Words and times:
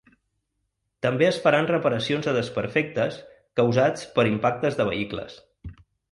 També 1.05 1.25
es 1.25 1.35
faran 1.41 1.67
reparacions 1.71 2.29
de 2.29 2.33
desperfectes 2.37 3.19
causats 3.61 4.07
per 4.15 4.25
impactes 4.31 4.79
de 4.81 4.89
vehicles. 4.89 5.37